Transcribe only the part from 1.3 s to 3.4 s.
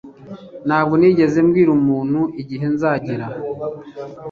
mbwira umuntu igihe nzagera